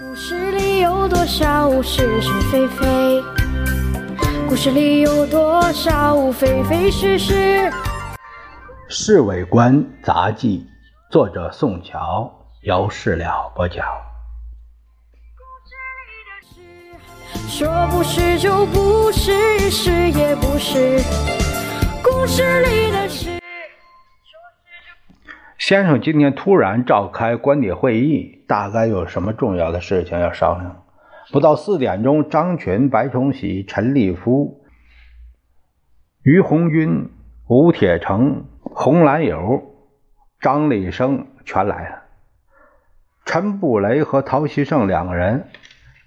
[0.00, 3.22] 故事里有多少是是非非？
[4.48, 7.34] 故事里有多少非非是是？
[8.88, 10.66] 《侍卫官杂记》，
[11.12, 12.30] 作者宋乔，
[12.62, 13.84] 由事了播讲。
[17.48, 20.98] 说不是就不是，是也不是。
[22.02, 23.31] 故事里的事。
[25.62, 30.82] 先生今天突然召开官邸会议，大概有什么重要的事情要商量。
[31.30, 34.64] 不到四点钟，张群、白崇禧、陈立夫、
[36.24, 37.08] 于红军、
[37.46, 39.62] 吴铁城、洪兰友、
[40.40, 42.02] 张立生全来了。
[43.24, 45.46] 陈布雷和陶希圣两个人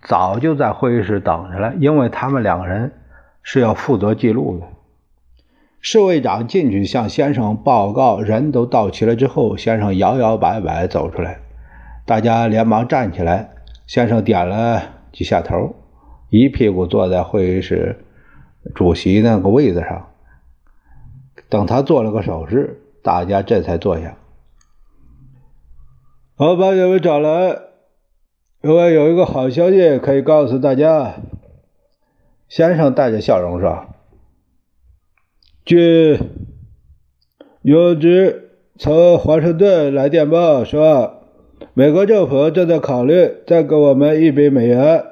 [0.00, 2.90] 早就在会议室等着了，因为他们两个人
[3.42, 4.66] 是要负责记录的。
[5.84, 11.40] 侍卫长进去向先生报告，人都到齐了之后，先生摇摇摆摆走出来，
[12.06, 13.50] 大家连忙站起来。
[13.88, 14.80] 先生点了
[15.12, 15.74] 几下头，
[16.30, 18.04] 一屁股坐在会议室
[18.76, 20.08] 主席那个位子上。
[21.48, 24.16] 等他做了个手势，大家这才坐下。
[26.36, 27.58] 我把你们找来，
[28.62, 31.14] 因为有一个好消息可以告诉大家。
[32.48, 33.86] 先生带着笑容说。
[35.64, 36.18] 据
[37.62, 41.22] 有知从华盛顿来电报说，
[41.72, 45.04] 美国政府正在考虑再给我们一笔美元，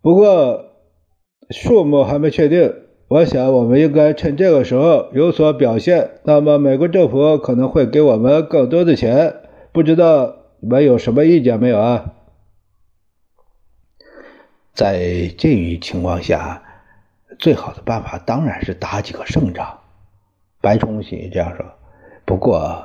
[0.00, 0.66] 不过
[1.50, 2.72] 数目还没确定。
[3.08, 9.34] 我想我们应该趁这个时候有所表现，那么美国政府可能会给我们更多的钱。
[9.72, 12.14] 不知道你们有什么意见没有啊？
[14.72, 16.62] 在这一情况下。
[17.40, 19.66] 最好的办法当然是打几个胜仗，
[20.60, 21.64] 白崇禧这样说。
[22.26, 22.84] 不过，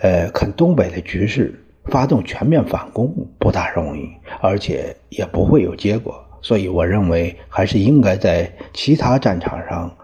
[0.00, 1.52] 呃，看东北的局势，
[1.86, 4.08] 发动全面反攻不大容易，
[4.40, 6.24] 而且也不会有结果。
[6.40, 9.94] 所以，我认为还是应该在其他战场上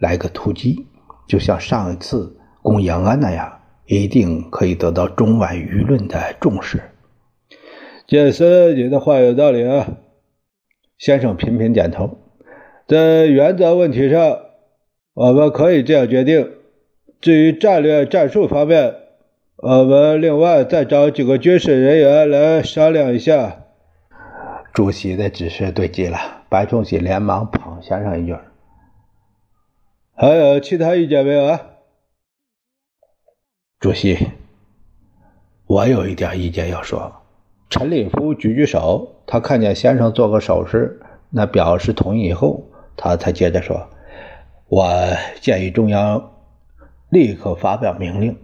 [0.00, 0.84] 来个突击，
[1.28, 6.82] 就像上一次攻延安那样，一定可以得到中外舆论的重视。
[8.08, 9.86] 杰森，你的话有道理啊，
[10.98, 12.18] 先生频频点头。
[12.88, 14.38] 在原则问题上，
[15.12, 16.54] 我们可以这样决定。
[17.20, 18.94] 至于战略战术方面，
[19.56, 23.66] 我们另外再找几个军事人员来商量一下。
[24.72, 26.16] 主席的指示对极了，
[26.48, 28.34] 白崇禧连忙捧先生一句
[30.16, 31.60] ：“还有其他意见没有啊？”
[33.80, 34.16] 主席，
[35.66, 37.12] 我有一点意见要说。
[37.68, 42.64] 陈立夫举举手，他看见先生做个手势，那表示同意以后。
[43.00, 43.88] 他才接着说
[44.66, 44.92] ：“我
[45.40, 46.32] 建议中央
[47.10, 48.36] 立刻发表命令，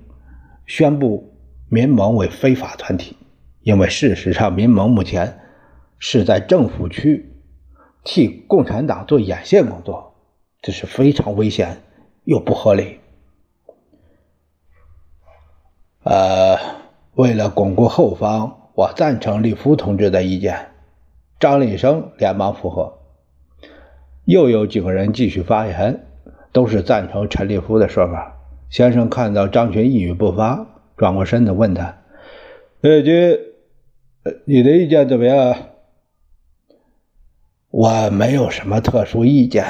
[0.65, 1.35] 宣布
[1.69, 3.17] 民盟为非法团体，
[3.63, 5.41] 因为事实上民盟目前
[5.99, 7.35] 是在政府区
[8.05, 10.15] 替共产党做眼线工作，
[10.63, 11.83] 这是非常危险
[12.23, 13.01] 又不合理。
[16.05, 16.57] 呃，
[17.15, 20.69] 为了巩固后方，我赞成立夫同志的意见。”
[21.41, 23.01] 张立生连忙附和。
[24.25, 26.07] 又有几个人继续发言，
[26.53, 28.37] 都是赞成陈立夫的说法。
[28.71, 31.99] 先生看到张群一语不发，转过身子问他
[32.83, 33.39] ：“叶军，
[34.47, 35.55] 你的意见怎么样？”
[37.71, 39.65] 我没有什么特殊意见。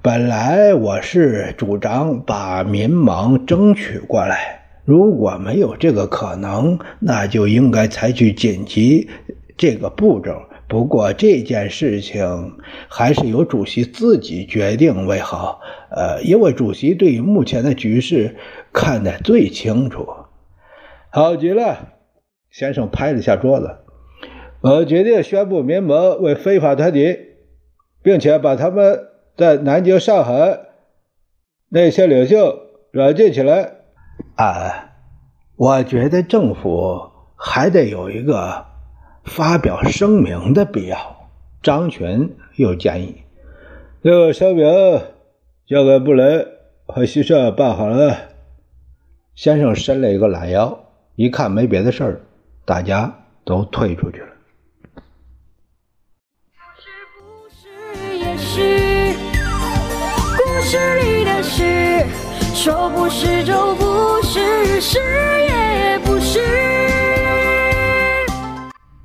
[0.00, 9.08] 本来我是主张把民盟争取过来，如果没有这个可能，那就应该采取紧急
[9.56, 10.47] 这个步骤。
[10.68, 12.58] 不过这件事情
[12.88, 18.36] 还是由主席自己决定为好，呃，因为主席对于目前的局势
[18.70, 20.06] 看得最清楚。
[21.10, 21.94] 好极了，
[22.50, 23.78] 先生拍了下桌子，
[24.60, 27.16] 我决定宣布民盟为非法团体，
[28.02, 29.08] 并且把他们
[29.38, 30.60] 在南京、上海
[31.70, 32.58] 那些领袖
[32.92, 33.72] 软禁起来。
[34.36, 34.90] 啊，
[35.56, 38.67] 我觉得政府还得有一个。
[39.24, 41.28] 发表声明的必要，
[41.62, 43.22] 张群又建议
[44.02, 44.66] ：“这个声明
[45.66, 46.46] 交给布雷
[46.86, 48.16] 和西社办好了。”
[49.36, 52.20] 先生伸了一个懒腰，一看没别的事儿，
[52.64, 54.26] 大家都退出去了。
[60.36, 62.04] 故事里的事，
[62.54, 64.98] 说不是就不是，是。